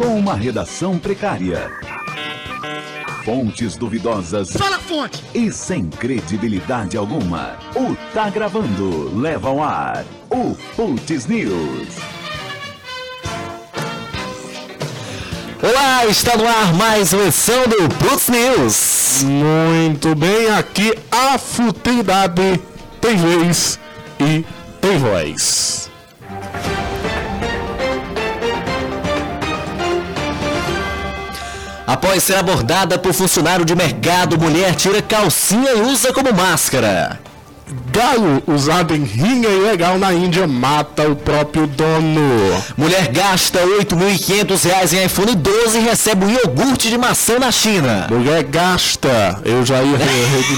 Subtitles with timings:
[0.00, 1.70] com uma redação precária.
[3.22, 4.50] Fontes duvidosas.
[4.52, 5.22] Fala fonte!
[5.34, 7.58] E sem credibilidade alguma.
[7.76, 11.98] O Tá Gravando leva ao ar o Putz News.
[15.62, 19.22] Olá, está no ar mais uma edição do Putz News.
[19.22, 22.58] Muito bem, aqui a futilidade
[23.02, 23.78] tem vez
[24.18, 24.46] e
[24.80, 25.89] tem voz.
[31.90, 37.18] Após ser abordada por funcionário de mercado, mulher tira calcinha e usa como máscara.
[37.92, 42.62] Galo usado em rinha ilegal na Índia mata o próprio dono.
[42.76, 48.06] Mulher gasta R$ 8.500 em iPhone 12 e recebe um iogurte de maçã na China.
[48.08, 49.98] Mulher gasta, eu já ia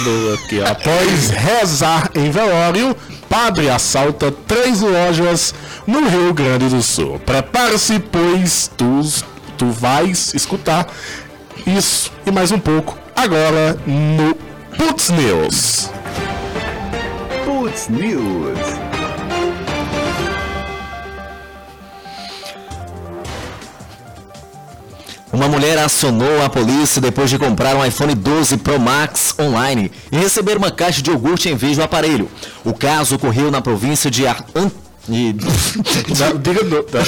[0.04, 0.62] novo aqui.
[0.62, 2.94] Após rezar em velório,
[3.26, 5.54] padre assalta três lojas
[5.86, 7.18] no Rio Grande do Sul.
[7.24, 9.00] Prepare-se, pois tu,
[9.56, 10.86] tu vais escutar
[11.66, 14.34] isso e mais um pouco agora no
[14.76, 15.90] Putz News.
[17.44, 18.58] Putz News.
[25.32, 30.16] Uma mulher acionou a polícia depois de comprar um iPhone 12 Pro Max online e
[30.18, 32.30] receber uma caixa de iogurte em vez do aparelho.
[32.64, 34.44] O caso ocorreu na província de Ar...
[36.68, 37.00] No, tá.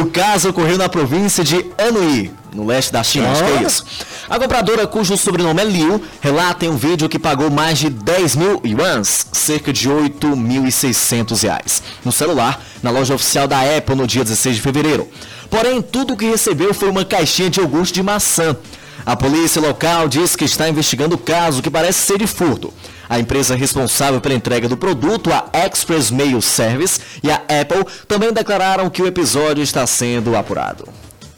[0.00, 3.84] O caso ocorreu na província de Anhui, no leste da China, acho que é isso.
[4.28, 8.36] A compradora, cujo sobrenome é Liu, relata em um vídeo que pagou mais de 10
[8.36, 14.24] mil yuans, cerca de 8.600 reais, no celular, na loja oficial da Apple no dia
[14.24, 15.08] 16 de fevereiro.
[15.48, 18.56] Porém, tudo o que recebeu foi uma caixinha de iogurte de maçã.
[19.04, 22.72] A polícia local diz que está investigando o caso, que parece ser de furto.
[23.08, 28.32] A empresa responsável pela entrega do produto, a Express Mail Service e a Apple, também
[28.32, 30.88] declararam que o episódio está sendo apurado.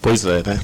[0.01, 0.61] Pois é, né?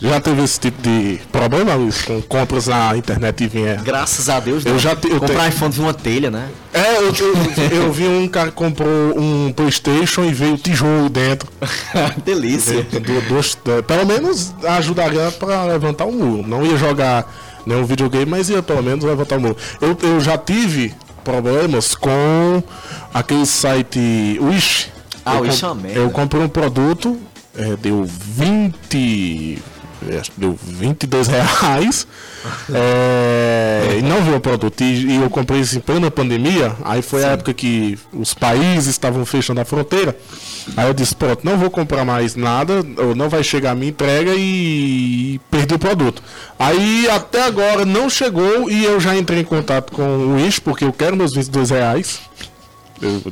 [0.00, 3.74] Já teve esse tipo de problema, Luiz, com compras na internet e vinha.
[3.76, 6.48] Graças a Deus, Eu já te- eu comprar tenho- iPhone de uma telha, né?
[6.72, 8.88] É, eu, eu, eu vi um cara que comprou
[9.18, 11.48] um Playstation e veio tijolo dentro.
[12.24, 12.86] Delícia.
[13.78, 16.46] É, pelo menos ajudaria para levantar o muro.
[16.46, 17.30] Não ia jogar
[17.66, 19.56] nenhum videogame, mas ia pelo menos levantar o muro.
[19.80, 20.94] Eu, eu já tive
[21.24, 22.62] problemas com
[23.12, 24.88] aquele site Wish.
[25.24, 25.98] Ah, eu Wish é uma merda.
[25.98, 27.18] Eu comprei um produto,
[27.56, 29.58] é, deu 20.
[30.08, 32.06] É, Acho que deu 22 reais.
[32.72, 34.80] é, e não viu o produto.
[34.80, 36.74] E, e eu comprei isso em plena pandemia.
[36.84, 40.16] Aí foi a época que os países estavam fechando a fronteira.
[40.76, 43.90] Aí eu disse, pronto, não vou comprar mais nada, ou não vai chegar a minha
[43.90, 46.22] entrega e perdi o produto.
[46.58, 50.84] Aí até agora não chegou e eu já entrei em contato com o Wish, porque
[50.84, 52.20] eu quero meus 22 reais.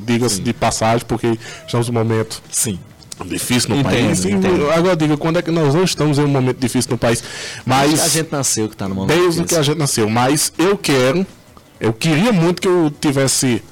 [0.01, 2.79] Digo assim de passagem, porque estamos num momento Sim.
[3.27, 4.25] Difícil no Entendo, país.
[4.25, 4.71] Entendo.
[4.71, 7.23] Agora diga, quando é que nós não estamos em um momento difícil no país?
[7.67, 9.17] Mas A gente nasceu que tá no momento.
[9.17, 9.55] desde desse.
[9.55, 10.09] que a gente nasceu.
[10.09, 11.27] Mas eu quero,
[11.81, 13.63] eu queria muito que eu tivesse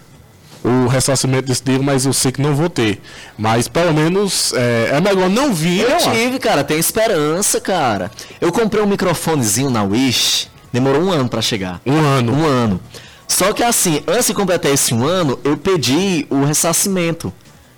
[0.64, 3.00] o ressarcimento desse dinheiro, mas eu sei que não vou ter.
[3.38, 5.82] Mas pelo menos é, é melhor não vir.
[5.82, 8.10] Eu tive, cara, tem esperança, cara.
[8.40, 11.80] Eu comprei um microfonezinho na Wish, demorou um ano pra chegar.
[11.86, 12.32] Um ano.
[12.32, 12.80] Um ano.
[13.28, 17.32] Só que assim, antes de completar esse um ano, eu pedi o ressarcimento.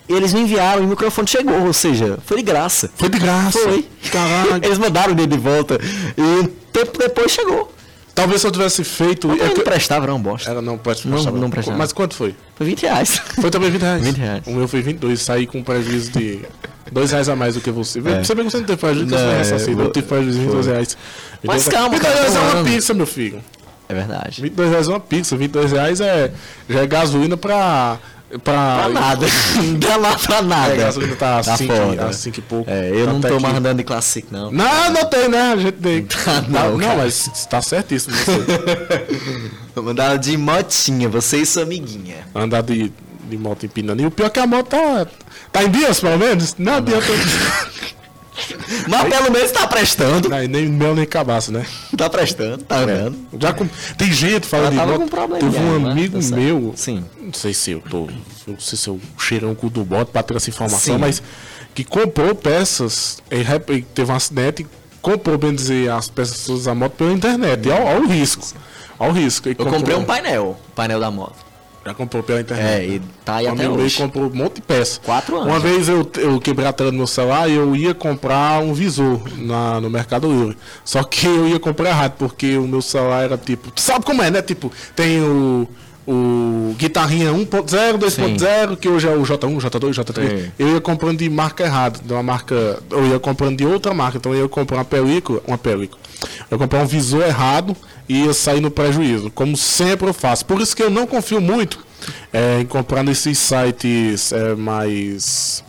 [0.09, 2.91] Eles me enviaram e o microfone chegou, ou seja, foi de graça.
[2.97, 3.59] Foi de graça.
[3.59, 3.87] Foi.
[4.11, 4.61] Caraca.
[4.67, 5.79] Eles mandaram dinheiro de volta.
[6.17, 7.73] E um tempo depois chegou.
[8.15, 9.29] Talvez se eu tivesse feito.
[9.29, 10.51] Mas é não prestava, não, bosta.
[10.51, 11.79] Era, não, pode Não- não prestava.
[11.79, 12.35] Mas quanto foi?
[12.57, 13.23] Foi 20 reais.
[13.41, 14.03] Foi também 20 reais.
[14.05, 14.43] 20 reais.
[14.47, 16.41] O meu foi 22, saí com um prejuízo de
[16.91, 18.01] 2 reais a mais do que você.
[18.01, 19.19] Você bem que você não teve prejuízo, É.
[19.19, 19.83] Não, é, ressarcido.
[19.83, 20.97] Eu tive prejuízo de 22 reais.
[21.45, 23.41] Mas 22 calma, 22 cara, reais é uma pizza, meu filho.
[23.89, 24.43] É verdade.
[24.43, 26.33] 22 reais é uma pizza, 22 reais é,
[26.69, 27.99] já é gasolina pra.
[28.29, 29.27] Pra, Pra nada.
[29.57, 30.75] Não dá lá pra nada.
[30.75, 32.07] É, a tá Tá 5 foda.
[32.07, 32.71] a cinco e pouco.
[32.71, 33.43] É, eu Tá não tô aqui.
[33.43, 34.51] mais andando de Classic, não.
[34.51, 35.53] Não, não tem, né?
[35.53, 36.05] A gente tem.
[36.05, 36.99] Tá, não, não, cara.
[36.99, 38.33] mas tá certíssimo você.
[39.75, 42.17] Vou mandar de motinha, você e sua amiguinha.
[42.35, 42.93] Andar de,
[43.31, 44.03] de moto empinando.
[44.03, 45.07] E o pior é que a moto tá.
[45.51, 46.55] Tá em dias, pelo menos?
[46.59, 47.07] Não adianta.
[48.89, 50.29] Mas pelo menos tá prestando.
[50.49, 51.65] Nem mel nem cabaço, né?
[51.97, 53.17] Tá prestando, tá andando.
[53.41, 53.67] Já com...
[53.97, 55.11] Tem gente falando de moto.
[55.11, 55.91] com Teve um né?
[55.91, 56.73] amigo Tá meu.
[56.77, 57.05] Sim.
[57.21, 58.09] Não sei se eu tô.
[58.47, 61.01] Não sei se eu cheirão com o do bot pra ter essa informação, Sim.
[61.01, 61.23] mas
[61.75, 64.67] que comprou peças e rep- e teve um acidente e
[65.01, 67.67] comprou, bem dizer, as peças da moto pela internet.
[67.69, 68.47] E ao, ao risco.
[68.99, 69.49] Ao risco.
[69.49, 71.37] E Eu comprei um painel, painel da moto.
[71.89, 72.69] Já comprou pela internet.
[72.69, 73.97] É, e tá aí Um até hoje.
[73.97, 75.01] comprou um monte de peça.
[75.03, 75.49] Quatro anos.
[75.49, 78.75] Uma vez eu, eu quebrei a tela do meu celular e eu ia comprar um
[78.75, 80.59] visor na, no Mercado Livre.
[80.85, 83.71] Só que eu ia comprar errado, porque o meu celular era tipo.
[83.71, 84.43] tu Sabe como é, né?
[84.43, 85.67] Tipo, tem o,
[86.07, 90.29] o guitarrinha 1.0, 2.0, que hoje é o J1, J2, J3.
[90.29, 90.53] Sim.
[90.59, 94.19] Eu ia comprando de marca errada, de uma marca, eu ia comprando de outra marca,
[94.19, 95.99] então eu ia comprar uma película, uma película.
[96.51, 97.75] Eu ia comprar um visor errado
[98.09, 100.45] e ia sair no prejuízo, como sempre eu faço.
[100.47, 101.79] Por isso que eu não confio muito
[102.33, 105.63] é, em comprar nesses sites é, mais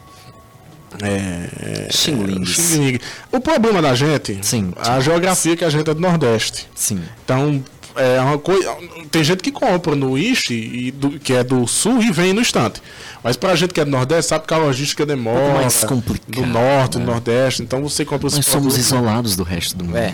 [1.02, 2.50] é, Xing Lings.
[2.50, 3.00] Xing.
[3.32, 4.74] O problema da gente, Sim.
[4.78, 6.68] a geografia que a gente é do Nordeste.
[6.74, 7.02] Sim.
[7.24, 7.64] Então,
[7.96, 8.76] é uma coisa.
[9.12, 12.42] Tem gente que compra no Ishi, e do- que é do sul, e vem no
[12.42, 12.82] instante.
[13.24, 15.56] Mas pra gente que é do Nordeste, sabe que a logística demora.
[15.56, 17.62] mais complicado, Do norte, do Nordeste.
[17.62, 19.98] Então você compra os Nós somos isolados do resto do mundo.
[19.98, 20.14] É.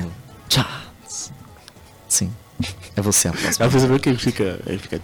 [0.50, 0.85] Charles.
[2.16, 2.32] Sim.
[2.96, 3.68] É você a próxima.
[3.68, 4.60] Você vê que ele fica.
[4.66, 5.02] Ele fica.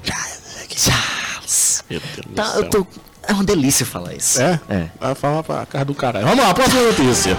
[0.75, 1.84] Charles.
[1.90, 2.62] Meu Deus do Tá, céu.
[2.63, 2.88] eu tô...
[3.28, 4.42] É uma delícia falar isso.
[4.42, 4.60] É?
[4.69, 4.88] É.
[5.00, 6.25] Vai falar pra casa do caralho.
[6.25, 7.38] Vamos lá, próxima notícia.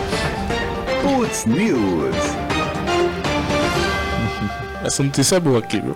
[1.02, 2.14] Putz News.
[4.84, 5.94] Essa notícia é boa aqui, viu?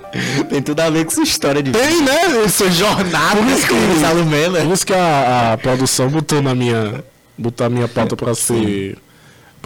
[0.49, 2.49] Tem tudo a ver com sua história de Tem, né?
[2.49, 4.61] sua jornada Por isso que- né?
[4.65, 7.05] Por isso que a, a produção botou na minha.
[7.37, 8.97] Botou a minha pauta pra ser.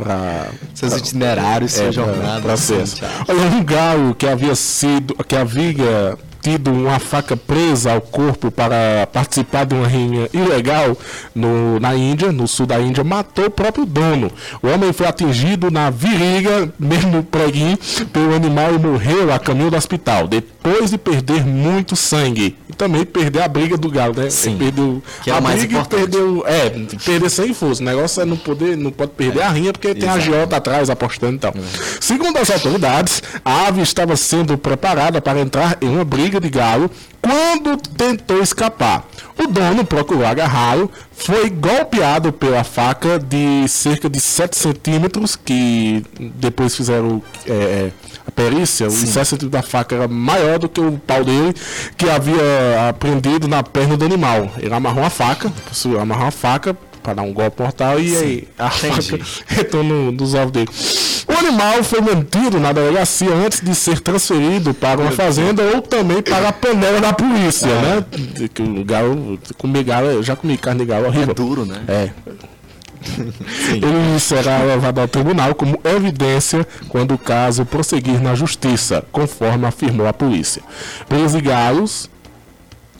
[0.01, 0.47] Pra.
[0.75, 2.41] Seus itinerários, sua É, jornada.
[2.41, 3.11] pra ser sim, essa.
[3.29, 9.07] Olha, um galo que havia sido, que havia tido uma faca presa ao corpo para
[9.13, 10.97] participar de uma rinha ilegal
[11.35, 14.33] no, na Índia, no sul da Índia, matou o próprio dono.
[14.63, 17.79] O homem foi atingido na virilha, mesmo no preguinho,
[18.11, 22.57] pelo animal e morreu a caminho do hospital, depois de perder muito sangue.
[22.81, 24.31] E também perder a briga do galo, né?
[24.31, 24.51] Sim.
[24.53, 26.01] Ele perdeu Que é a mais briga e importante.
[26.01, 26.45] perdeu.
[26.47, 26.71] É,
[27.05, 27.83] perder sem força.
[27.83, 30.19] O negócio é não poder, não pode perder a rinha porque tem a Exato.
[30.31, 31.53] agiota atrás apostando então.
[32.01, 36.91] Segundo as autoridades, a ave estava sendo preparada para entrar em uma briga de galo
[37.21, 39.07] quando tentou escapar.
[39.39, 40.91] O dono procurou agarrá-lo,
[41.25, 47.93] foi golpeado pela faca de cerca de 7 centímetros, que depois fizeram é, é,
[48.27, 51.55] a perícia, o 7 centímetros da faca era maior do que o pau dele,
[51.97, 54.51] que havia aprendido na perna do animal.
[54.59, 55.53] Ele amarrou a faca,
[56.01, 59.19] amarrou a faca para dar um golpe mortal e aí a faca
[59.61, 60.69] entrou no, nos ovos dele.
[61.29, 66.23] O animal foi mantido na delegacia antes de ser transferido para uma fazenda ou também
[66.23, 68.05] para a panela da polícia, né?
[68.53, 71.31] Que o galo, comer galo, eu já comi carne de galo horrível.
[71.31, 71.83] É duro, né?
[71.87, 72.11] É.
[73.73, 80.07] Ele será levado ao tribunal como evidência quando o caso prosseguir na justiça, conforme afirmou
[80.07, 80.63] a polícia.
[81.09, 82.11] Presos e galos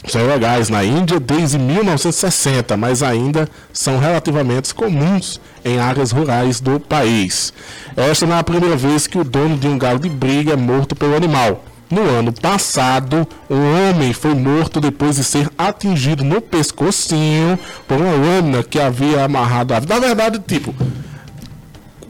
[0.07, 6.81] são ilegais na Índia desde 1960, mas ainda são relativamente comuns em áreas rurais do
[6.81, 7.53] país.
[7.97, 10.57] Esta não é a primeira vez que o dono de um galo de briga é
[10.57, 11.65] morto pelo animal.
[11.91, 17.59] No ano passado, um homem foi morto depois de ser atingido no pescocinho
[17.89, 19.81] por uma lâmina que havia amarrado a.
[19.81, 20.73] Na verdade, tipo,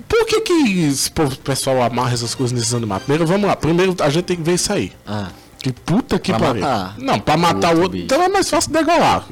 [0.07, 1.11] por que, que esse
[1.43, 3.03] pessoal amarra essas coisas nesses animais?
[3.03, 3.57] Primeiro, vamos lá.
[3.57, 4.93] Primeiro, a gente tem que ver isso aí.
[5.07, 5.29] Ah,
[5.63, 6.63] Que puta que Pra pariu.
[6.63, 6.95] matar.
[6.99, 8.05] Não, pra matar o outro bicho.
[8.05, 9.27] Então é mais fácil degolar.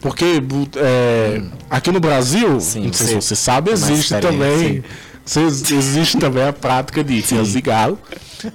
[0.00, 0.42] Porque
[0.76, 3.12] é, aqui no Brasil, Sim, não sei sim.
[3.20, 4.84] se você sabe, mais existe também.
[5.24, 5.40] se-
[5.74, 7.98] Existe também a prática de rias de galo.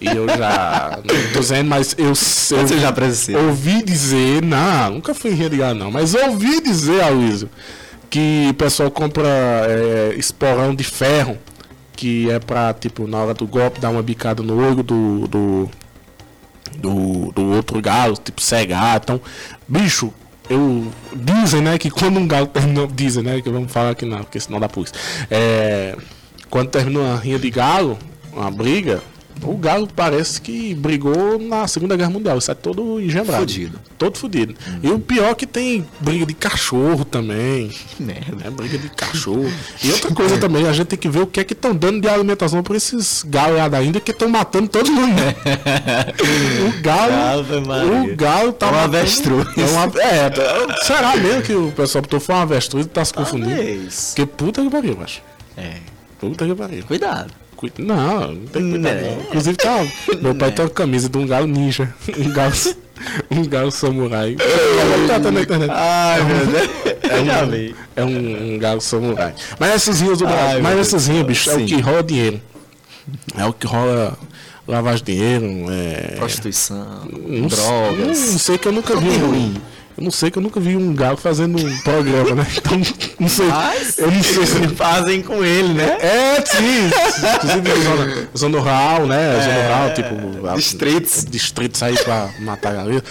[0.01, 0.99] E eu já.
[1.01, 3.45] Não tô dizendo, mas eu, eu Você já presenciou?
[3.47, 4.41] ouvi dizer.
[4.43, 5.89] Não, nunca fui em ria de galo, não.
[5.91, 7.49] Mas ouvi dizer, Aloysio,
[8.09, 11.37] que o pessoal compra é, esporão de ferro.
[11.95, 15.69] Que é pra, tipo, na hora do golpe, dar uma bicada no olho do, do,
[16.77, 18.99] do, do outro galo, tipo cegar.
[19.03, 19.19] Então,
[19.67, 20.13] bicho,
[20.49, 20.91] eu.
[21.13, 22.87] Dizem, né, que quando um galo termina.
[22.87, 24.95] Dizem, né, que vamos falar aqui não, porque senão dá polícia.
[25.29, 25.95] É,
[26.49, 27.97] quando termina uma rinha de galo,
[28.31, 29.01] uma briga,
[29.43, 32.37] o galo parece que brigou na Segunda Guerra Mundial.
[32.37, 33.41] Isso é todo engembrado.
[33.41, 33.79] Fudido.
[33.97, 34.55] Todo fudido.
[34.83, 37.69] E o pior é que tem briga de cachorro também.
[37.69, 38.47] que merda.
[38.47, 39.51] É briga de cachorro.
[39.83, 42.01] E outra coisa também, a gente tem que ver o que é que estão dando
[42.01, 45.13] de alimentação para esses galos lá da Índia que estão matando todo mundo.
[45.15, 45.35] né?
[46.67, 47.43] o galo.
[48.11, 49.47] O galo tá É um matando- avestruz.
[49.57, 50.31] É, um ave- é,
[50.83, 53.49] será mesmo que o pessoal botou foi um avestruz e tá se confundindo?
[53.55, 54.13] Talvez.
[54.15, 55.21] Porque puta que pariu, macho.
[55.55, 55.77] É.
[56.19, 56.83] Puta que pariu.
[56.85, 57.31] Cuidado.
[57.57, 59.11] Cui- Não, não tem que cuidar, Né?
[59.15, 59.21] não.
[59.23, 59.85] Inclusive tá.
[60.21, 61.93] Meu pai tem uma camisa de um galo ninja.
[62.17, 62.53] Um galo.
[63.29, 64.35] Um galo samurai.
[65.07, 65.69] Tá, tá na internet.
[65.71, 66.69] Ai, meu Deus.
[67.09, 67.75] É Já um, vi.
[67.95, 69.33] é um, um galo samurai.
[69.59, 71.25] Mas essas rias do Brasil, mas essas rias, céu.
[71.27, 71.65] bicho, é o Sim.
[71.67, 72.41] que rola dinheiro.
[73.37, 74.17] É o que rola
[74.67, 76.15] lavagem de dinheiro, é.
[76.17, 78.31] Prostituição, Não, drogas.
[78.31, 79.15] Não sei que eu nunca vi.
[79.17, 79.55] Ruim.
[79.97, 82.47] Eu não sei que eu nunca vi um galo fazendo um programa, né?
[82.55, 82.79] Então,
[83.19, 83.47] não sei.
[83.47, 85.97] Mas eu não sei se fazem com ele, né?
[85.99, 86.89] É, sim.
[87.35, 89.39] Inclusive, zona, zona rural, né?
[89.41, 90.47] Zona rural, tipo.
[90.47, 91.25] a- distritos.
[91.25, 93.03] Distritos aí pra matar a galera.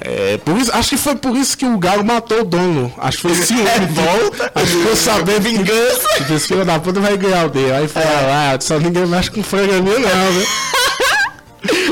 [0.00, 2.92] É, por isso, acho que foi por isso que o Galo matou o dono.
[2.98, 3.62] Acho que foi ciúme.
[3.78, 4.50] Revolta.
[4.52, 6.34] Acho que foi saber vingança.
[6.34, 7.72] Esse filho da puta vai ganhar o dele.
[7.72, 10.44] Aí foi lá, só ninguém mexe com frango minha, não, né?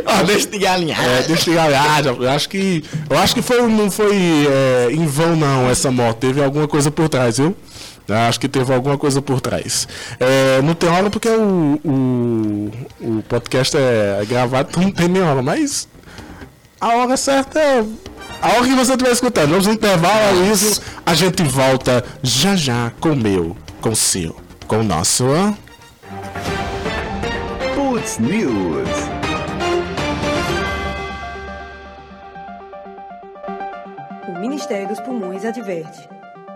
[0.04, 1.04] Ó, deixa de galinhar.
[1.04, 2.06] É, deixa de galinhar.
[2.06, 2.85] Eu acho que.
[3.09, 4.16] Eu acho que foi, não foi
[4.47, 6.18] é, em vão, não, essa morte.
[6.18, 7.56] Teve alguma coisa por trás, viu?
[8.09, 9.87] Eu acho que teve alguma coisa por trás.
[10.18, 15.23] É, não tem hora porque o, o, o podcast é gravado, então não tem nem
[15.23, 15.88] hora, mas
[16.80, 17.85] a hora certa é.
[18.40, 22.90] A hora que você estiver escutando, vamos no intervalo, isso, a gente volta já já
[23.00, 24.35] com o meu, com o seu,
[24.66, 25.25] com o nosso.
[27.76, 29.22] Putz News.
[34.62, 36.09] Ministério dos Pulmões adverte: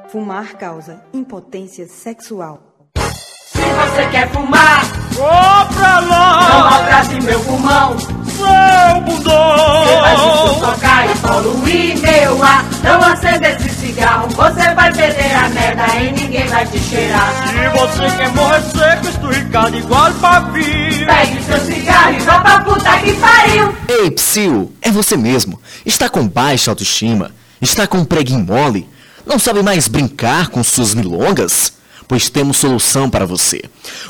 [0.09, 2.63] fumar causa impotência sexual.
[2.97, 4.85] Se você quer fumar,
[5.17, 7.99] Ô pra não lá, maltrate meu pulmão.
[7.99, 10.01] seu Você bundão!
[10.01, 12.65] vai se sufocar e poluir meu ar.
[12.85, 17.33] Não acenda esse cigarro, você vai perder a merda e ninguém vai te cheirar.
[17.49, 21.07] Se você quer morrer seco, esturricado igual papinho.
[21.07, 23.75] Pegue seu cigarro e vá pra puta que pariu.
[23.89, 25.61] Ei, psiu, é você mesmo.
[25.85, 27.33] Está com baixa autoestima?
[27.61, 28.89] Está com preguinho mole?
[29.25, 31.73] Não sabe mais brincar com suas milongas?
[32.07, 33.63] Pois temos solução para você.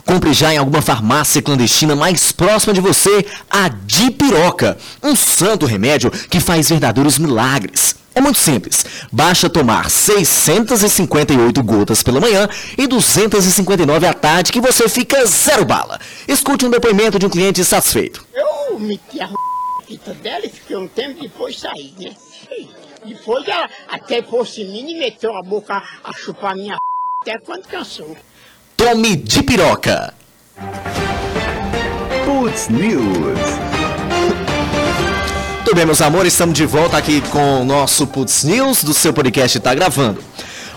[0.05, 6.11] Compre já em alguma farmácia clandestina mais próxima de você a Dipiroca, um santo remédio
[6.11, 7.95] que faz verdadeiros milagres.
[8.15, 8.85] É muito simples.
[9.13, 16.01] Basta tomar 658 gotas pela manhã e 259 à tarde que você fica zero bala.
[16.27, 18.27] Escute um depoimento de um cliente satisfeito.
[18.35, 19.29] Eu meti a
[19.87, 22.15] fita dela e fiquei um tempo depois saí, né?
[23.05, 26.79] Depois ela até fosse mim e meteu a boca a chupar minha
[27.23, 28.17] até quando cansou.
[28.77, 30.15] Tome Dipiroca.
[32.25, 33.39] Putz News.
[35.57, 39.13] Muito bem, meus amores, estamos de volta aqui com o nosso Putz News do seu
[39.13, 40.23] podcast Tá Gravando.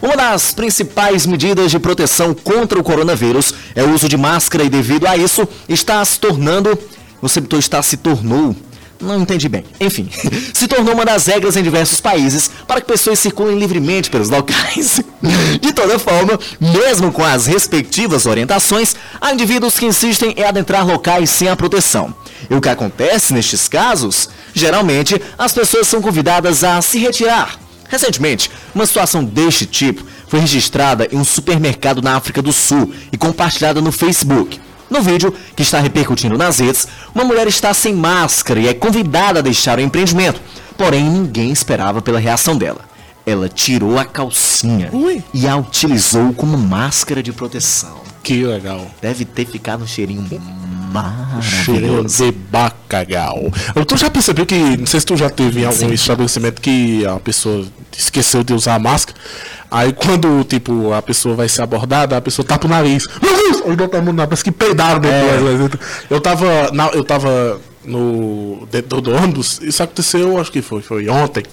[0.02, 4.70] Uma das principais medidas de proteção contra o coronavírus é o uso de máscara e
[4.70, 6.78] devido a isso está se tornando,
[7.22, 8.56] você está se tornou,
[9.01, 9.63] não entendi bem.
[9.79, 10.10] Enfim,
[10.53, 15.01] se tornou uma das regras em diversos países para que pessoas circulem livremente pelos locais.
[15.60, 21.29] De toda forma, mesmo com as respectivas orientações, há indivíduos que insistem em adentrar locais
[21.29, 22.13] sem a proteção.
[22.50, 24.29] E o que acontece nestes casos?
[24.53, 27.60] Geralmente, as pessoas são convidadas a se retirar.
[27.88, 33.18] Recentemente, uma situação deste tipo foi registrada em um supermercado na África do Sul e
[33.18, 34.60] compartilhada no Facebook.
[34.89, 39.39] No vídeo, que está repercutindo nas redes, uma mulher está sem máscara e é convidada
[39.39, 40.41] a deixar o empreendimento.
[40.77, 42.81] Porém, ninguém esperava pela reação dela.
[43.25, 45.24] Ela tirou a calcinha Ui.
[45.34, 48.01] e a utilizou como máscara de proteção.
[48.24, 48.89] Que legal.
[49.01, 50.22] Deve ter ficado um cheirinho
[50.91, 52.24] Maravilhoso.
[52.25, 53.51] de bacalhau.
[53.88, 55.93] Tu já percebeu que, não sei se tu já teve em algum Sim.
[55.93, 57.65] estabelecimento que a pessoa
[57.98, 59.17] esqueceu de usar a máscara,
[59.69, 63.05] aí quando, tipo, a pessoa vai ser abordada, a pessoa tapa o nariz.
[63.22, 63.62] Meu Deus!
[63.65, 65.79] Ou botar a mão na parece que peidaram depois.
[66.10, 71.08] Eu tava, na, eu tava no, dentro do ônibus, isso aconteceu, acho que foi, foi
[71.10, 71.43] ontem.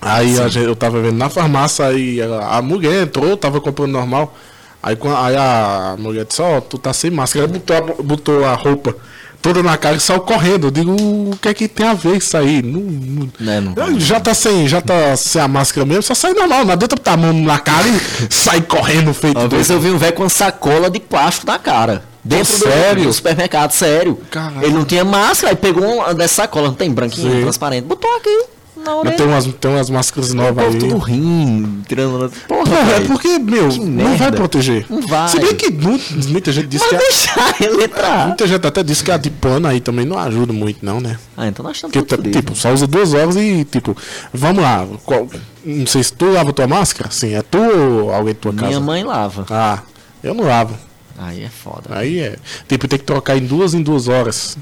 [0.00, 4.36] Aí gente- eu tava vendo na farmácia, aí a, a mulher entrou, tava comprando normal.
[4.82, 7.44] Aí, aí a mulher disse, ó, tu tá sem máscara.
[7.46, 8.96] Ela botou a, botou a roupa
[9.40, 10.68] toda na cara e saiu correndo.
[10.68, 12.62] Eu digo, o que é que tem a ver isso aí?
[12.62, 16.32] Não, não- Né, não já tá sem, já tá sem a máscara mesmo, só sai
[16.32, 18.00] normal, não adianta botar a mão na cara e
[18.34, 21.58] sair correndo feito Uma vez eu vi um velho com uma sacola de plástico na
[21.58, 22.04] cara.
[22.24, 23.02] Dentro do, sério?
[23.04, 24.16] do supermercado, sério.
[24.30, 24.62] Caralho.
[24.64, 27.40] Ele não tinha máscara, aí pegou uma dessa sacola, não tem branquinho, Sim.
[27.42, 28.44] transparente, botou aqui
[28.82, 29.16] na orelha.
[29.16, 30.78] tem umas, tem umas máscaras novas aí.
[30.78, 32.30] tudo rindo, tirando...
[32.48, 34.36] Porra, Porra, é porque, meu, Que não vai merda.
[34.36, 34.86] proteger.
[34.90, 35.28] Não vai.
[35.28, 38.26] Se bem que muita gente diz Mas que a, deixar ele entrar.
[38.28, 41.18] muita gente até diz que a de pano aí também não ajuda muito, não, né?
[41.36, 43.96] Ah, então nós estamos Porque, tudo t- tipo, só usa duas horas e, tipo,
[44.32, 44.86] vamos lá.
[45.04, 45.26] qual-
[45.64, 47.10] não sei se tu lava tua máscara?
[47.10, 48.66] Sim, é tu ou alguém da tua casa?
[48.66, 49.46] Minha mãe lava.
[49.48, 49.78] Ah,
[50.22, 50.76] eu não lavo.
[51.18, 51.90] Aí é foda.
[51.90, 52.36] Aí é.
[52.66, 54.56] Tipo, tem que trocar em duas em duas horas.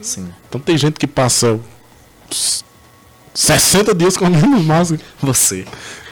[0.00, 0.28] Sim.
[0.48, 1.58] Então tem gente que passa
[3.36, 5.00] 60 dias com a mesma máscara.
[5.22, 5.64] Você.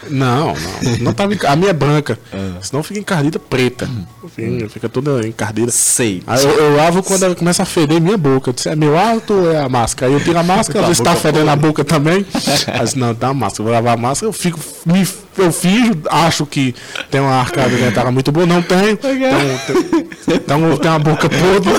[0.09, 0.97] Não, não.
[1.01, 2.19] não tava enca- a minha é branca.
[2.31, 2.59] Ah.
[2.61, 3.89] Senão fica encardida preta.
[4.35, 5.71] Fica, fica toda encardida.
[5.71, 6.21] Sei.
[6.27, 8.49] Aí eu, eu lavo quando ela começa a feder minha boca.
[8.51, 10.11] Eu disse, é meu alto ou é a máscara?
[10.11, 12.23] Aí eu tiro a máscara, ver se tá boca fedendo a boca também.
[12.67, 13.61] Aí eu disse, não, tá a máscara.
[13.61, 14.59] Eu vou lavar a máscara, eu fico.
[14.85, 16.73] Me, eu finjo, acho que
[17.11, 18.97] tem uma arcada dentária muito boa, não tenho.
[19.05, 21.73] Então, tem- então tenho uma boca podre,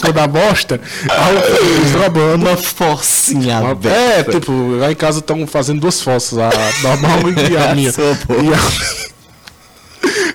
[0.00, 0.80] toda bosta.
[1.10, 2.46] Aí desdobando.
[2.46, 4.32] Uma forcinha É, aberta.
[4.40, 6.50] tipo, lá em casa estão fazendo duas fossas, a
[6.82, 7.18] normal
[7.50, 7.90] e a minha.
[7.94, 9.13] E a-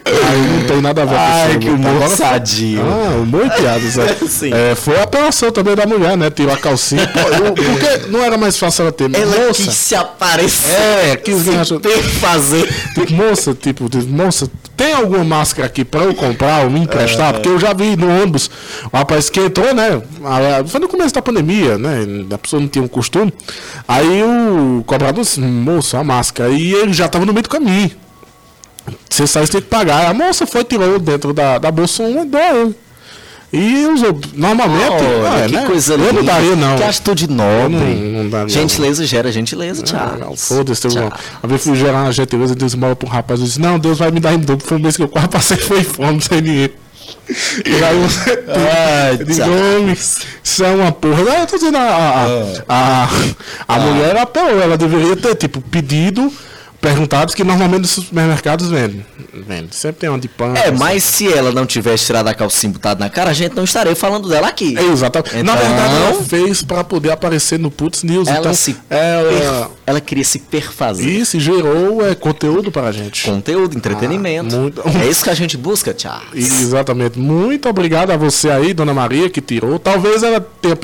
[0.05, 1.75] Aí não tem nada a ver Ai, com que isso.
[1.75, 2.81] humor Agora- sadio.
[2.81, 4.71] Ah, humor e piadas, é.
[4.71, 6.29] É, Foi a apelação também da mulher, né?
[6.29, 7.07] Tirou a calcinha.
[7.13, 9.09] Pô, eu- porque não era mais fácil ela ter.
[9.13, 10.71] Ela moça, quis se aparecer.
[10.71, 12.67] É, quis ganhar- ter que fazer.
[12.93, 17.33] Tipo, moça, tipo, moça, tem alguma máscara aqui pra eu comprar ou me emprestar?
[17.33, 18.49] Porque eu já vi no ônibus,
[18.91, 20.01] o rapaz que entrou, né?
[20.67, 22.05] Foi no começo da pandemia, né?
[22.33, 23.33] A pessoa não tinha um costume.
[23.87, 26.49] Aí o cobrador disse, moço, a máscara.
[26.49, 27.91] E ele já tava no meio do caminho.
[29.09, 30.09] Você sai, você tem que pagar.
[30.09, 32.75] A moça foi, tirou dentro da, da bolsa e deu.
[33.51, 34.19] E usou.
[34.35, 35.03] Normalmente.
[35.03, 35.65] Olha, é, que né?
[35.65, 36.13] coisa Eu linda.
[36.13, 36.77] não daria, não.
[36.77, 37.77] Que atitude nobre.
[37.77, 40.47] Eu não- não daria, gentileza gera gentileza, Ah, Charles.
[40.47, 41.13] Foda-se, eu Charles.
[41.41, 43.97] uma vez fui gerar uma gentileza, Deus mora pra um rapaz, eu disse, não, Deus
[43.97, 46.43] vai me dar em dobro, foi um mês que eu quase passei foi fome sem
[46.43, 46.73] dinheiro.
[47.65, 49.17] E aí você Ai,
[49.49, 51.21] eu homem, isso é uma porra.
[51.21, 52.25] Eu tô dizendo, a, a,
[52.69, 53.09] a,
[53.67, 56.31] a, a mulher apelou, ela deveria ter, tipo, pedido,
[56.81, 59.05] perguntado, que normalmente os supermercados vendem.
[59.33, 59.75] Vende.
[59.75, 60.55] Sempre tem uma de pão.
[60.55, 63.63] É, mas se ela não tivesse tirado a calcinha botado na cara, a gente não
[63.63, 64.77] estaria falando dela aqui.
[64.77, 65.33] É, exatamente.
[65.43, 68.27] Na Então- verdade, ela fez pra poder aparecer no Putz News.
[68.27, 71.07] Ela então, se ela, ela queria se perfazer.
[71.07, 73.23] isso gerou é, conteúdo para a gente.
[73.25, 74.55] Conteúdo, entretenimento.
[74.55, 76.61] Ah, muito- É isso que a gente busca, Charles.
[76.61, 77.17] Exatamente.
[77.19, 79.77] Muito obrigado a você aí, dona Maria, que tirou.
[79.79, 80.77] Talvez ela tenha,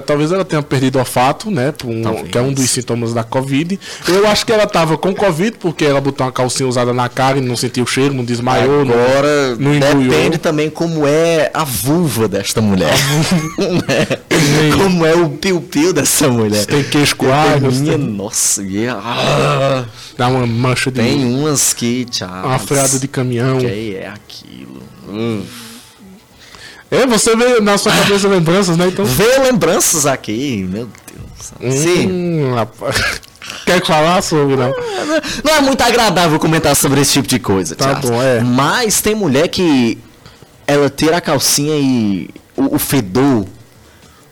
[0.00, 1.72] talvez ela tenha perdido o olfato, né?
[1.84, 3.78] um- que é um dos sintomas da Covid.
[4.08, 7.38] Eu acho que ela tava com Covid, porque ela botou uma calcinha usada na cara
[7.38, 8.84] e não sentiu o cheiro, não desmaiou.
[8.84, 10.10] não- Agora, não engoliu.
[10.10, 12.92] depende também como é a vulva desta mulher.
[14.76, 16.66] Como é o piu-piu dessa mulher.
[16.66, 19.84] Tem queixo coalho, Minha, tem- nossa, e- ah,
[20.16, 21.00] dá uma mancha de.
[21.00, 22.44] tem umas que, Charles.
[22.46, 23.58] uma freada de caminhão.
[23.58, 24.82] Que é aquilo.
[25.08, 25.44] Hum.
[26.90, 28.88] É, você vê na sua cabeça lembranças, né?
[28.88, 29.04] Então.
[29.04, 30.88] Vê lembranças aqui, meu
[31.60, 31.74] Deus.
[31.74, 32.06] Sim.
[32.06, 33.20] Hum, rapaz.
[33.64, 34.72] Quer falar sobre, não?
[35.44, 38.40] Não é muito agradável comentar sobre esse tipo de coisa, Tá bom, é.
[38.40, 39.98] Mas tem mulher que
[40.66, 43.46] ela tira a calcinha e o, o fedor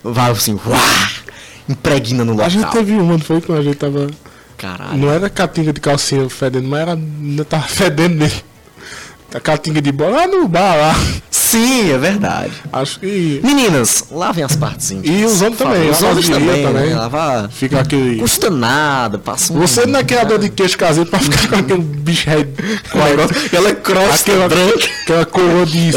[0.03, 1.11] vai assim, uá,
[1.71, 2.51] impregna no A local.
[2.51, 4.09] gente teve uma, não foi quando a gente tava.
[4.57, 4.97] Caralho.
[4.99, 6.99] Não era catinga de calcinha fedendo, mas era.
[7.49, 8.41] Tava fedendo mesmo.
[9.33, 10.95] A catinga de bola lá no bar lá.
[11.31, 12.53] Sim, é verdade.
[12.73, 13.41] Acho que.
[13.45, 15.21] Meninas, lavem as partes íntimas.
[15.21, 16.91] E os homens também, Os homens também, também.
[16.91, 16.95] né?
[16.97, 17.49] Lavar...
[17.51, 18.19] Fica aquele.
[18.21, 19.59] Custa nada, passa um...
[19.61, 22.45] Você não é criador de queijo caseiro pra ficar com aquele bicho rei.
[22.91, 22.99] Com
[23.47, 24.89] aquela crosta aquela, branca.
[25.03, 25.91] aquela coroa de.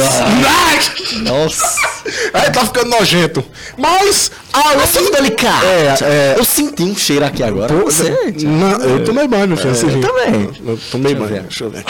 [1.24, 1.76] Nossa.
[2.34, 3.44] Aí tá ficando nojento.
[3.78, 4.32] Mas.
[4.54, 5.66] Ah, Eu sou delicado.
[5.66, 6.36] É, é.
[6.38, 7.74] Eu senti um cheiro aqui agora.
[7.74, 8.34] Pô, Você?
[8.44, 9.72] Não, eu tomei banho, filho.
[9.72, 10.50] assim, eu também.
[10.66, 11.42] Eu tomei banho.
[11.44, 11.84] Deixa eu ver.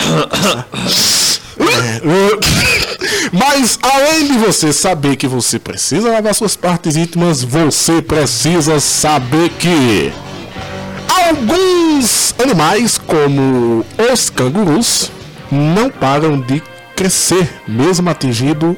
[1.60, 2.02] É,
[3.32, 9.50] Mas além de você saber que você precisa lavar suas partes íntimas, você precisa saber
[9.50, 10.12] que
[11.08, 15.12] alguns animais, como os cangurus,
[15.52, 16.62] não param de
[16.96, 18.78] crescer, mesmo atingindo,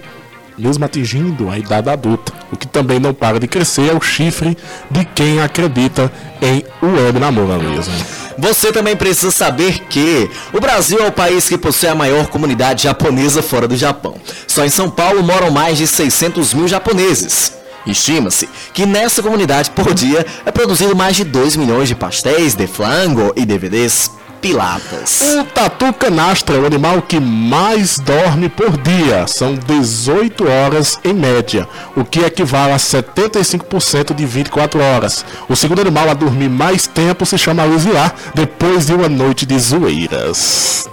[0.57, 2.33] mesmo atingindo a idade adulta.
[2.51, 4.57] O que também não para de crescer é o chifre
[4.89, 7.93] de quem acredita em web namoro mesmo.
[8.37, 12.83] Você também precisa saber que o Brasil é o país que possui a maior comunidade
[12.83, 14.15] japonesa fora do Japão.
[14.47, 17.53] Só em São Paulo moram mais de 600 mil japoneses.
[17.85, 22.65] Estima-se que nessa comunidade por dia é produzido mais de 2 milhões de pastéis de
[22.65, 24.09] flango e DVDs
[24.45, 25.21] pilatas.
[25.21, 29.25] O tatu canastra é o animal que mais dorme por dia.
[29.25, 35.25] São 18 horas em média, o que equivale a 75% de 24 horas.
[35.49, 39.47] O segundo animal a dormir mais tempo se chama Luiz Vilar, depois de uma noite
[39.47, 40.87] de zoeiras.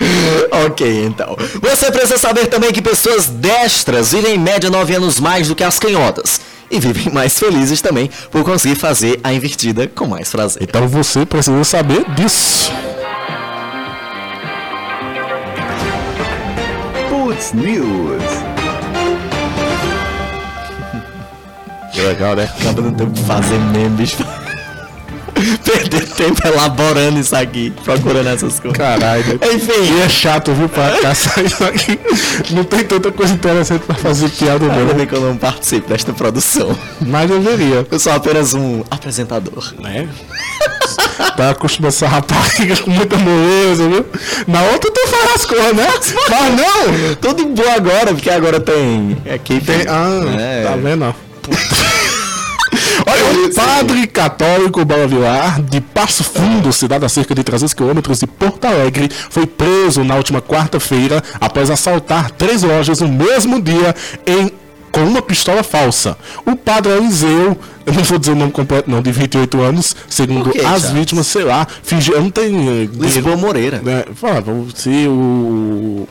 [0.66, 1.36] ok, então.
[1.60, 5.64] Você precisa saber também que pessoas destras vivem em média 9 anos mais do que
[5.64, 6.40] as canhotas.
[6.70, 10.62] E vivem mais felizes também por conseguir fazer a invertida com mais prazer.
[10.62, 12.72] Então você precisa saber disso.
[17.54, 18.22] News.
[21.92, 22.44] Que legal, né?
[22.60, 24.16] Acaba não tendo que fazer meme, bicho.
[25.64, 28.76] Perder tempo elaborando isso aqui, procurando essas coisas.
[28.76, 29.38] Caralho.
[29.52, 31.98] Enfim, E é chato, viu, pra caçar isso aqui.
[32.52, 34.94] Não tem tanta coisa interessante pra fazer piada, ainda não.
[34.94, 36.76] bem que eu não participo desta produção.
[37.00, 37.86] Mas deveria.
[37.90, 39.74] Eu sou apenas um apresentador.
[39.78, 40.08] né?
[41.36, 44.06] Tá acostumado essa rapariga com muita moleza, viu?
[44.46, 45.86] Na outra tu faz as coisas, né?
[46.28, 47.14] Mas não!
[47.20, 49.64] Tudo boa agora, porque agora tem equipe.
[49.64, 50.64] Tem, ah, É.
[50.64, 51.14] tá vendo?
[53.08, 58.18] Olha, o padre católico Bala Vilar, de Passo Fundo, cidade a cerca de 300 quilômetros
[58.18, 63.94] de Porto Alegre, foi preso na última quarta-feira após assaltar três lojas no mesmo dia
[64.26, 64.50] em
[64.90, 66.16] com uma pistola falsa.
[66.46, 70.50] O padre Eliseu, eu não vou dizer o nome completo não, de 28 anos, segundo
[70.50, 70.90] as Charles?
[70.90, 72.68] vítimas, sei lá, fingiu, não tem...
[72.68, 73.80] eh, Lisboa Moreira.
[73.82, 74.42] né, fala,
[74.74, 76.06] se o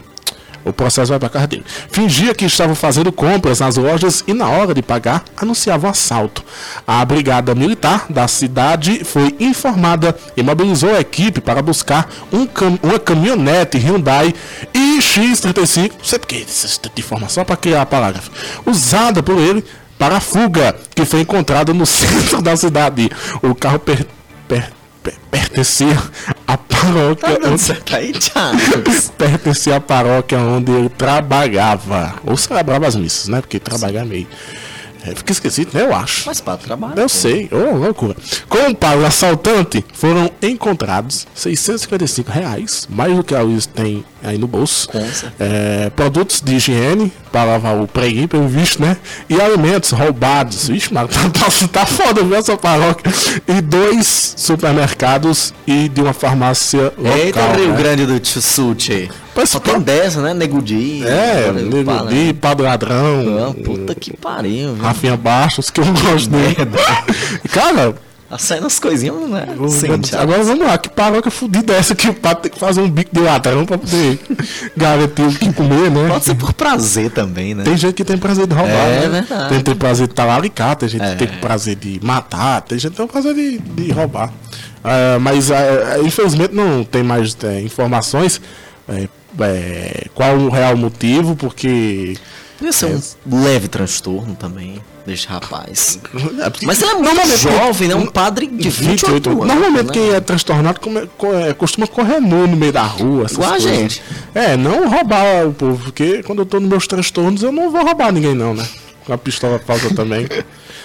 [0.64, 1.64] O processo vai para casa dele.
[1.92, 6.44] Fingia que estavam fazendo compras nas lojas e na hora de pagar anunciava um assalto.
[6.88, 12.80] A brigada militar da cidade foi informada e mobilizou a equipe para buscar um cam-
[12.82, 14.34] uma caminhonete Hyundai
[14.74, 18.32] iX35, não sei porque essa tanta informação para criar a parágrafo,
[18.66, 19.64] usada por ele
[19.98, 23.10] para a fuga, que foi encontrada no centro da cidade.
[23.42, 24.06] O carro per-
[24.48, 24.72] per-
[25.04, 25.98] per- pertencia
[26.48, 27.40] à paróquia.
[27.86, 29.12] Tá aí, Charles.
[29.18, 32.16] pertencia à paróquia onde ele trabalhava.
[32.26, 33.42] Ou celebrava as missas, né?
[33.42, 34.28] Porque trabalhar é meio.
[35.06, 35.84] É, fica esquisito, né?
[35.84, 36.24] Eu acho.
[36.26, 36.94] Mas para trabalho.
[37.00, 38.16] Eu sei, ô loucura.
[38.50, 44.48] Com o assaltante, foram encontrados 655 reais, mais do que a Luiz tem aí no
[44.48, 44.90] bolso.
[45.40, 48.98] É, produtos de higiene para lavar o preguinho, pelo visto, né?
[49.30, 50.68] E alimentos roubados.
[50.68, 53.12] Vixe, mano, tá, tá, tá foda ver essa paróquia.
[53.48, 57.18] E dois supermercados e de uma farmácia local.
[57.18, 57.78] Eita, Rio né?
[57.78, 59.10] Grande do Sul, tchê.
[59.46, 60.34] Só tem dessa, né?
[60.34, 61.04] Negudi.
[61.06, 61.52] É,
[61.84, 62.34] pá, né?
[62.40, 64.84] Pablo Ladrão, Ah, puta que pariu, viu?
[64.84, 66.56] Rafinha Bastos, que eu gosto dele.
[67.52, 67.94] Cara,
[68.28, 69.46] Tá saindo as coisinhas, né?
[69.70, 72.82] Sim, agora vamos lá, que paróquia fudida é essa que o pato tem que fazer
[72.82, 74.20] um bico de ladrão pra poder
[74.76, 76.08] garantir o que comer, né?
[76.08, 77.64] Pode ser por prazer também, né?
[77.64, 79.22] Tem gente que tem prazer de roubar, É né?
[79.22, 79.50] verdade.
[79.50, 81.16] Tem, tem prazer de talaricar, tem gente É.
[81.16, 84.34] que tem prazer de matar, tem gente que tem prazer de, de roubar.
[84.84, 88.42] Ah, mas ah, infelizmente não tem mais eh, informações
[88.88, 89.08] eh,
[90.14, 92.18] qual o real motivo, porque.
[92.58, 92.98] Podia ser
[93.30, 96.00] um leve transtorno também desse rapaz.
[96.63, 97.96] Mas ele é muito jovem, né?
[97.96, 99.46] Um padre de 28 anos.
[99.48, 99.94] Normalmente né?
[99.94, 103.28] quem é transtornado come- co- é, costuma correr nu no meio da rua.
[103.32, 104.02] Igual a gente.
[104.34, 107.84] É, não roubar o povo, porque quando eu tô nos meus transtornos eu não vou
[107.84, 108.68] roubar ninguém não, né?
[109.06, 110.28] Com a pistola falsa também.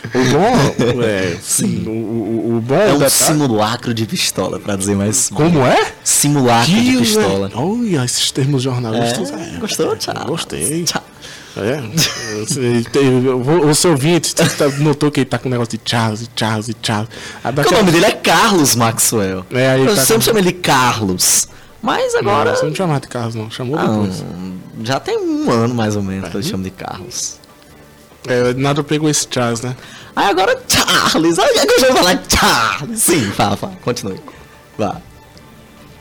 [0.03, 1.37] O bom é.
[1.43, 1.85] Sim.
[1.87, 5.29] O, o, o bom É um detalhe- simulacro de pistola, pra dizer mais.
[5.29, 5.93] Como é?
[6.03, 7.49] Simulacro de Que, pistola.
[7.49, 7.61] velho.
[7.61, 9.31] Olha, esses termos jornalistas.
[9.31, 10.25] É, é, gostou, é, Thiago?
[10.25, 10.85] Gostei.
[10.85, 11.03] Tchau.
[11.57, 11.81] É.
[12.45, 14.45] Você, tem- eu vou- Você ouvinte, tá-
[14.79, 17.09] notou que ele tá com um negócio de Charles, Charles, e Charles.
[17.43, 19.45] Aí Porque daqui o nome dele é Carlos Maxwell.
[19.51, 21.49] É, Eu tá- sempre chamo ele Carlos.
[21.83, 22.51] Mas agora.
[22.51, 23.51] Não, você não chamava de Carlos, não.
[23.51, 24.25] Chamou Ah, depois.
[24.85, 27.39] já tem um ano mais ou menos que eu chamo de Carlos.
[28.29, 29.75] É, nada pegou esse Charles, né?
[30.15, 31.39] Aí agora Charles.
[31.39, 33.01] Aí é que eu já vou falar Charles.
[33.01, 33.73] Sim, fala, fala.
[33.83, 34.21] Continue.
[34.79, 34.97] Vá.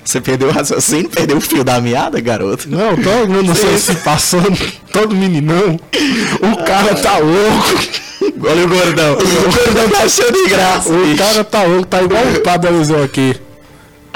[0.09, 2.67] Você perdeu o raciocínio, perdeu o fio da meada, garoto?
[2.67, 4.57] Não, todo mundo se passando,
[4.91, 5.79] todo meninão.
[6.41, 7.79] O cara tá louco.
[8.43, 9.13] Olha o gordão.
[9.13, 10.91] O gordão tá achando de graça.
[10.91, 13.35] O cara tá louco, tá igual o padre Eliseu aqui.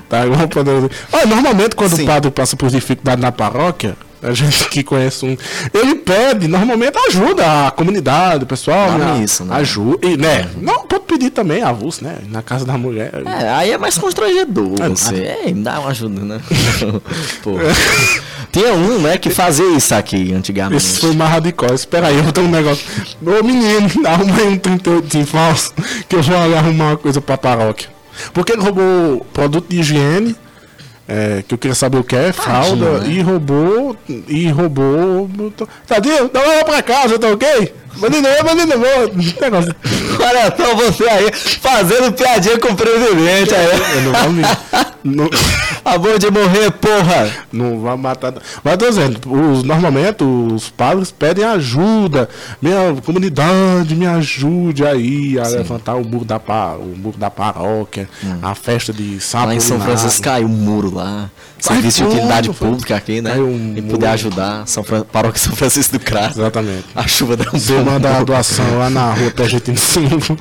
[0.09, 0.89] Tá igual o padre Eliseu.
[1.11, 2.03] Olha, normalmente quando Sim.
[2.05, 5.37] o padre passa por dificuldade na paróquia, a gente que conhece um.
[5.73, 8.97] Ele pede, normalmente ajuda a comunidade, o pessoal.
[8.97, 9.19] Na né?
[9.19, 9.55] missa, né?
[9.55, 10.07] Ajuda.
[10.07, 10.49] E, né?
[10.57, 12.19] Não, pode pedir também avulso, né?
[12.29, 13.11] Na casa da mulher.
[13.25, 15.37] É, aí é mais constrangedor É você.
[15.45, 16.41] Me dá uma ajuda, né?
[17.43, 17.57] Pô.
[18.51, 20.77] Tinha um, né, que fazia isso aqui antigamente.
[20.77, 21.73] Esse foi mais radical.
[21.73, 22.85] Espera aí, eu tenho um negócio.
[23.25, 25.73] Ô menino, arruma aí um 38 falso
[26.07, 27.89] que eu vou ali arrumar uma coisa pra paróquia.
[28.31, 30.35] Porque ele roubou produto de higiene,
[31.07, 33.09] é, que eu queria saber o que é, fralda, né?
[33.09, 33.95] e roubou.
[34.07, 35.29] E roubou.
[35.85, 37.73] Tadinho, dá lá pra casa, tá ok?
[37.97, 39.15] Bandido, eu, bandido, vou.
[39.41, 39.75] Negócio.
[40.19, 43.67] Olha só você aí, fazendo piadinha com o presidente aí.
[44.05, 44.43] Eu não me-
[45.03, 45.29] não,
[45.83, 47.29] Acabou de morrer, porra.
[47.51, 48.33] não vai matar.
[48.63, 52.29] Mas tô dizendo, os, normalmente os padres pedem ajuda.
[52.61, 56.37] Minha comunidade, me ajude aí a levantar o muro da,
[56.77, 58.07] o muro da paróquia,
[58.41, 59.49] a festa de sábado.
[59.49, 61.29] Lá em São Francisco caiu um muro lá.
[61.59, 63.31] Serviço de utilidade pública aqui, né?
[63.31, 64.07] Caiu um e poder muro.
[64.09, 65.03] ajudar São Fran...
[65.03, 66.37] Paróquia São Francisco do Crato.
[66.39, 66.83] Exatamente.
[66.93, 70.37] A chuva deu um Manda a doação lá na rua Pergetino Silva.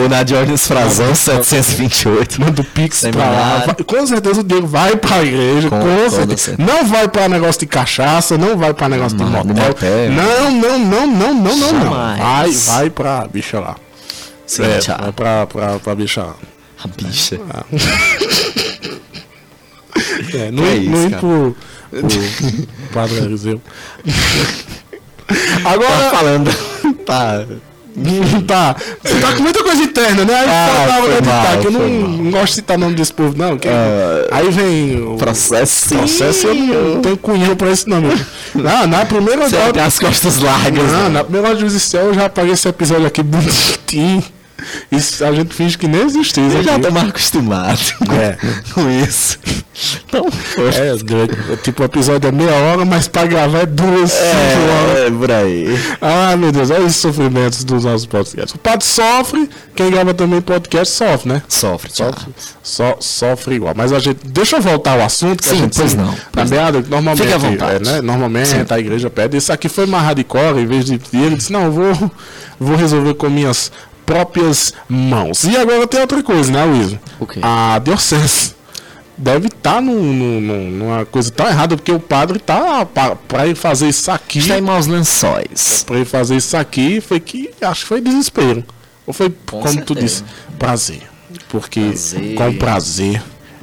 [0.00, 2.40] Ou na Diógenes Frazão 728.
[2.40, 3.62] Manda o Pix pra lá.
[3.66, 5.68] Vai- com certeza o dinheiro vai pra igreja.
[5.68, 6.36] Com Com, certeza.
[6.38, 6.56] certeza.
[6.58, 9.54] Não vai pra negócio de cachaça, não vai pra negócio de Não, motel.
[9.54, 10.10] de motel.
[10.12, 11.90] Não, não, não, não, não, não, não.
[12.16, 13.76] Vai, vai pra bicha lá.
[14.46, 14.96] Sim, É, tchau.
[14.98, 16.34] vai pra, pra, pra bicha lá.
[16.82, 17.38] A bicha.
[20.32, 21.20] É, não, é não isso, ir cara?
[21.20, 21.56] pro,
[21.90, 22.08] pro
[22.94, 23.60] Padre Eliseu.
[25.62, 26.50] Tá Agora, falando.
[27.08, 27.44] Tá.
[28.46, 30.34] tá, você tá com muita coisa interna, né?
[30.34, 33.58] Aí Ah, faltava editar, que eu não, não gosto de citar nome desse povo, não.
[33.58, 33.66] que-
[34.30, 35.88] aí vem o Processo.
[35.96, 38.08] processo, eu não tenho cunhão pra esse nome.
[38.54, 39.72] Não, na primeira Você hora.
[39.72, 40.92] tem as costas largas.
[40.92, 41.08] Não, né?
[41.08, 44.22] na primeira hora Céu eu já apaguei esse episódio aqui bonitinho.
[44.90, 47.78] Isso a gente finge que nem isso Eu já tô mais acostumado
[48.10, 48.36] É.
[48.72, 49.38] com isso.
[50.10, 54.98] Tá É, tipo, o episódio é meia hora, mas pra gravar é duas, cinco horas.
[55.06, 55.78] É, por aí.
[56.00, 58.54] Ah, meu Deus, olha os sofrimentos dos nossos podcasts.
[58.54, 61.42] O padre sofre, quem grava também podcast sofre, né?
[61.48, 62.16] Sofre, Thiago.
[62.62, 63.72] Só, sofre igual.
[63.76, 64.18] Mas a gente.
[64.26, 65.42] Deixa eu voltar ao assunto.
[65.42, 67.22] Que Sim, a gente, pois não, Na meada, normalmente.
[67.22, 67.88] Fique à vontade.
[67.88, 69.36] é, né, Normalmente a igreja pede.
[69.36, 71.00] Isso aqui foi mais hardcore, em vez de.
[71.12, 72.10] E ele disse: não, eu vou,
[72.58, 73.70] vou resolver com minhas
[74.08, 75.44] próprias mãos.
[75.44, 76.96] E agora tem outra coisa, né, Luiz?
[77.20, 77.40] O quê?
[77.42, 78.54] A diocese
[79.16, 82.86] deve estar numa coisa tão errada, porque o padre tá.
[83.28, 84.38] Pra ele fazer isso aqui.
[84.38, 85.84] Está em maus lençóis.
[85.86, 88.64] Pra ele fazer isso aqui foi que acho que foi desespero.
[89.06, 90.00] Ou foi, como tu certeza.
[90.00, 90.24] disse,
[90.58, 91.02] prazer.
[91.50, 92.34] Porque Prazer.
[92.34, 93.22] com prazer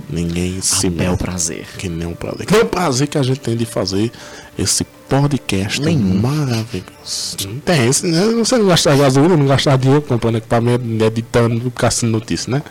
[0.09, 1.17] ninguém se É o mete.
[1.17, 1.65] prazer.
[1.77, 2.45] Que nem o prazer.
[2.45, 4.11] Que nem o prazer que a gente tem de fazer
[4.57, 6.19] esse podcast Nenhum.
[6.19, 7.37] maravilhoso.
[7.47, 8.33] Não tem né?
[8.37, 12.63] Você não gastar gasolina, não gastar dinheiro comprando equipamento, editando, caçando notícia, né?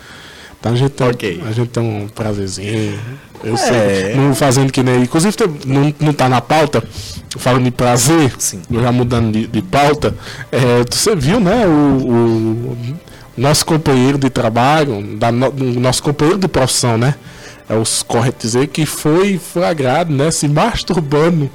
[0.59, 1.43] Então a gente tem, Ok.
[1.47, 2.99] a gente tem um prazerzinho.
[3.43, 3.57] Eu É.
[3.59, 4.15] sei.
[4.15, 5.03] Não fazendo que nem.
[5.03, 6.83] Inclusive, não, não tá na pauta,
[7.37, 8.63] falando de prazer, Sim.
[8.73, 10.15] já mudando de, de pauta.
[10.51, 11.67] é, você viu, né?
[11.67, 11.71] O,
[12.11, 12.77] o
[13.37, 17.15] nosso companheiro de trabalho, da no- o nosso companheiro de profissão, né?
[17.69, 20.31] É os correto dizer que foi flagrado, né?
[20.31, 21.51] Se masturbando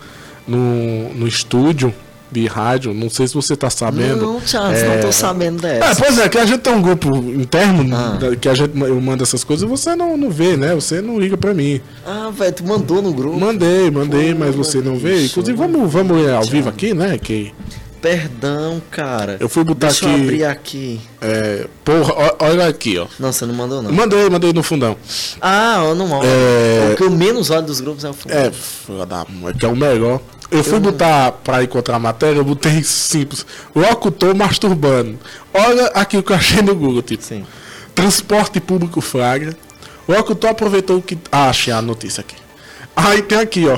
[0.49, 1.93] no, no estúdio
[2.31, 2.93] de rádio.
[2.93, 4.21] Não sei se você tá sabendo.
[4.21, 5.95] Não, Thiago, não tô sabendo É, dessa.
[6.03, 8.19] pois é, que a gente tem um grupo interno Ah.
[8.39, 10.75] que a gente eu mando essas coisas e você não, não vê, né?
[10.75, 11.81] Você não liga pra mim.
[12.05, 13.39] Ah, velho, tu mandou no grupo.
[13.39, 15.25] Mandei, mandei, mas Pô, você não vê.
[15.25, 17.17] Inclusive, vamos, vamos ler ao vivo aqui, né?
[17.17, 17.51] Que
[18.01, 19.37] Perdão, cara.
[19.39, 20.21] eu fui botar Deixa eu aqui.
[20.23, 21.01] abrir aqui.
[21.21, 23.07] é, porra, olha aqui, ó.
[23.19, 23.91] Não, você não mandou, não.
[23.91, 24.95] Mandei, mandei no fundão.
[25.41, 26.27] Ah, eu não olho.
[26.27, 26.93] É.
[26.93, 28.31] O que eu menos olho dos grupos é o fundo.
[28.31, 30.21] É, filha da mãe, que é o melhor.
[30.51, 33.45] Eu fui botar pra encontrar a matéria, eu botei simples.
[33.75, 35.19] Locutor masturbando.
[35.53, 37.23] Olha aqui o que eu achei no Google, tipo.
[37.23, 37.45] Sim.
[37.93, 39.55] Transporte público flagra.
[40.07, 41.17] Locutor aproveitou que.
[41.31, 42.35] Ah, achei a notícia aqui.
[42.95, 43.77] Aí tem aqui, ó.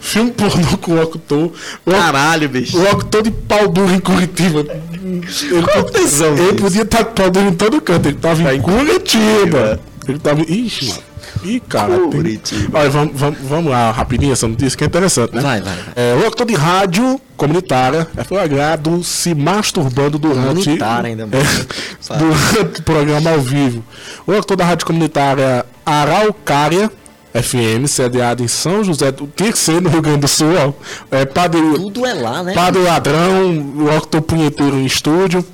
[0.00, 1.50] Filme pornô com o locutor.
[1.84, 2.76] O loc- Caralho, bicho.
[2.78, 4.60] O locutor de pau duro em Curitiba.
[5.02, 8.06] Ele, Qual tesão ele podia estar de pau duro em todo canto.
[8.08, 9.80] Ele tava Tá em Curitiba.
[10.08, 10.40] Ele tava.
[10.42, 11.02] Ixi, mano.
[11.44, 11.98] Ih, cara.
[11.98, 12.78] tem- Curitiba.
[12.78, 15.40] Olha, vamos, vamos, vamos lá, rapidinho essa notícia que é interessante, né?
[15.42, 15.84] Vai, vai, vai.
[15.96, 20.64] É, o locutor de rádio comunitária é flagrado se masturbando durante.
[20.64, 21.66] Comunitária ainda mais.
[22.10, 23.84] É, durante o programa ao vivo.
[24.26, 26.90] O locutor da rádio comunitária Araucária.
[27.42, 30.72] FM, sediado em São José, do tinha que ser no Rio Grande do Sul, ó.
[31.10, 32.54] É, padre, Tudo é lá, né?
[32.54, 35.44] Padre Ladrão, o locutor punheteiro em estúdio.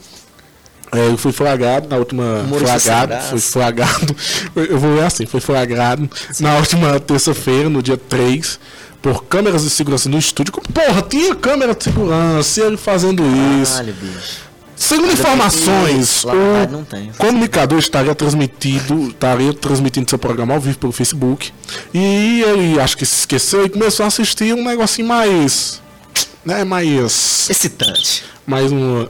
[0.94, 2.44] É, eu fui flagrado na última.
[2.58, 4.16] Flagrado, foi flagrado.
[4.54, 8.60] Eu vou ler assim, foi flagrado na última terça-feira, no dia 3,
[9.00, 10.52] por câmeras de segurança no estúdio.
[10.52, 13.22] Porra, tinha câmera de segurança, e ele fazendo
[13.62, 13.72] isso.
[13.72, 14.51] Caralho, bicho.
[14.82, 17.12] Segundo informações, o tem.
[17.16, 21.52] comunicador estaria transmitido, estaria transmitindo seu programa ao vivo pelo Facebook.
[21.94, 25.80] E ele acho que se esqueceu e começou a assistir um negocinho mais.
[26.44, 27.48] Né, mais.
[27.48, 28.24] Excitante.
[28.44, 29.06] Mais um.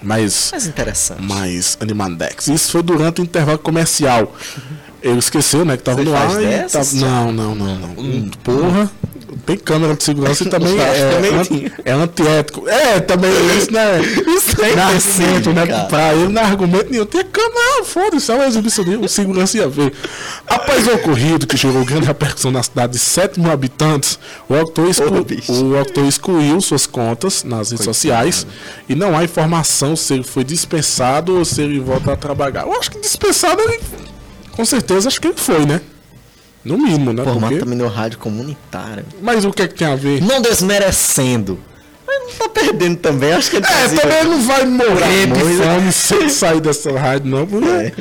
[0.00, 0.50] Mais.
[0.52, 1.20] Mas interessante.
[1.20, 2.46] Mais Animadex.
[2.46, 4.36] Isso foi durante o intervalo comercial.
[5.02, 5.76] Ele esqueceu, né?
[5.76, 7.04] Que tava Você no ar dessas, tava...
[7.04, 8.30] Não, não, não, não.
[8.44, 8.88] Porra.
[9.48, 12.68] Tem câmera de segurança e também é, é, é antiético.
[12.68, 13.98] É, também isso, né?
[14.28, 15.66] Isso é é impossível, argumento, né?
[15.66, 15.84] cara.
[15.84, 17.06] Pra ele não é argumento nenhum.
[17.06, 19.94] Tem câmera, foda-se, é uma exibição de o segurança ia ver.
[20.46, 24.18] Após o ocorrido que gerou grande repercussão na cidade de 7 mil habitantes,
[24.50, 25.26] o autor, exclu...
[25.48, 28.46] O autor excluiu suas contas nas redes sociais
[28.86, 32.64] e não há informação se ele foi dispensado ou se ele volta a trabalhar.
[32.64, 33.80] Eu acho que dispensado ele,
[34.52, 35.80] com certeza, acho que ele foi, né?
[36.68, 37.24] No mínimo, né?
[37.24, 39.04] Formato Porque- também no rádio comunitário.
[39.22, 40.20] Mas o que é que tem a ver?
[40.22, 41.58] Não desmerecendo.
[42.06, 43.32] Mas não tá perdendo também.
[43.32, 47.46] Acho que É, fazia- também não vai morrer de fome sem sair dessa rádio, não,
[47.46, 47.92] porque É.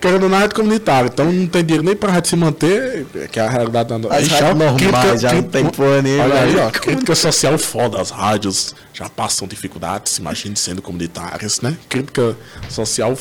[0.00, 3.42] querendo na rádio comunitária, então não tem dinheiro nem pra rádio se manter, que é
[3.42, 6.40] a realidade da As Ixi, rádios ó, normais crítica- já não tem porra nenhuma, Olha
[6.42, 11.76] aí, ó, crítica social foda, as rádios já passam dificuldades, imagine sendo comunitárias, né?
[11.88, 12.36] Crítica
[12.68, 13.14] social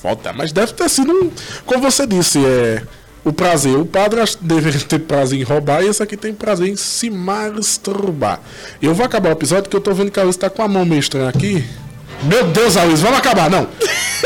[0.00, 1.30] foda, mas deve ter sido um,
[1.66, 2.82] como você disse, é
[3.24, 3.76] o prazer.
[3.76, 8.40] O padre deveria ter prazer em roubar e esse aqui tem prazer em se masturbar.
[8.82, 10.68] Eu vou acabar o episódio que eu tô vendo que a Luiz tá com a
[10.68, 11.64] mão meio estranha aqui.
[12.22, 13.66] Meu Deus, Luiz, vamos acabar, não.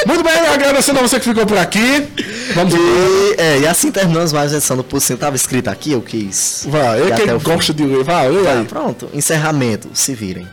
[0.07, 2.07] Muito bem, agradecendo a você que ficou por aqui.
[2.55, 5.19] Vamos E, é, e assim terminamos mais uma edição do Pulsinho.
[5.19, 6.67] Tava escrito aqui, eu quis.
[6.69, 7.73] Vai, eu que o fim.
[7.73, 8.65] de ler, vai, lê Tá, aí.
[8.65, 9.09] pronto.
[9.13, 9.89] Encerramento.
[9.95, 10.47] Se virem.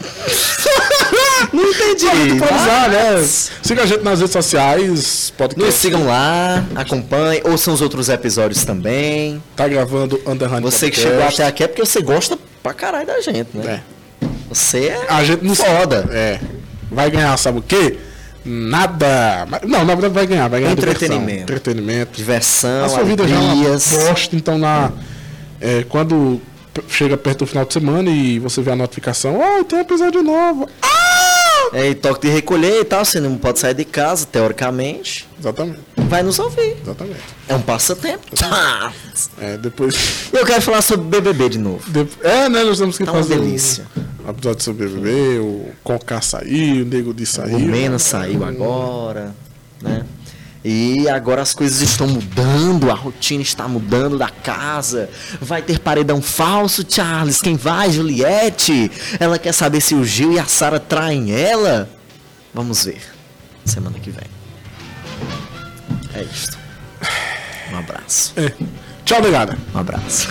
[1.52, 2.38] não entendi.
[2.38, 3.10] Pode usar, né?
[3.14, 5.72] mas- Siga a gente nas redes sociais, Nos podcast.
[5.74, 9.42] sigam lá, acompanhem, ouçam os outros episódios também.
[9.56, 11.08] Tá gravando Underline Você que Podcast.
[11.08, 13.82] chegou até aqui é porque você gosta pra caralho da gente, né?
[14.22, 14.26] É.
[14.48, 16.08] Você é A gente não foda.
[16.10, 16.40] É.
[16.90, 17.98] Vai ganhar, sabe o quê?
[18.44, 19.46] Nada.
[19.66, 21.20] Não, na verdade vai ganhar, vai ganhar Entretenimento.
[21.26, 22.16] diversão, entretenimento.
[22.16, 24.90] Diversão, A sua vida já é uma bosta, então na.
[25.60, 26.40] é, quando
[26.72, 30.22] p- chega perto do final de semana e você vê a notificação, oh, tem episódio
[30.22, 30.66] novo.
[30.80, 30.97] Ah!
[31.72, 35.28] É, e toque de recolher e tal, você não pode sair de casa, teoricamente.
[35.38, 35.78] Exatamente,
[36.08, 36.76] Vai nos ouvir.
[36.82, 37.20] exatamente.
[37.48, 38.24] É um passatempo.
[39.40, 39.94] É, depois.
[40.32, 41.82] E eu quero falar sobre BBB de novo.
[41.90, 42.62] de- É, né?
[42.64, 43.86] Nós temos que Tá uma fazer um- delícia.
[44.26, 47.58] um episódio sobre BBB, o Conká saiu, o Nego de O saiu.
[47.58, 49.34] Mena saiu agora,
[49.82, 50.04] né?
[50.70, 55.08] E agora as coisas estão mudando, a rotina está mudando da casa.
[55.40, 57.40] Vai ter paredão falso, Charles.
[57.40, 58.90] Quem vai, Juliette?
[59.18, 61.88] Ela quer saber se o Gil e a Sara traem ela?
[62.52, 63.00] Vamos ver.
[63.64, 64.26] Semana que vem.
[66.12, 66.58] É isto.
[67.72, 68.34] Um abraço.
[68.36, 68.52] É.
[69.06, 69.56] Tchau, negada.
[69.74, 70.28] Um abraço.